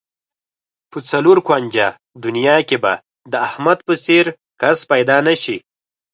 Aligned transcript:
په 0.91 0.97
څلور 1.09 1.37
کونجه 1.47 1.85
دنیا 2.25 2.57
کې 2.67 2.77
به 2.83 2.93
د 3.31 3.33
احمد 3.47 3.79
په 3.87 3.93
څېر 4.05 4.25
کس 4.61 4.77
پیدا 4.91 5.17
نشي. 5.27 5.57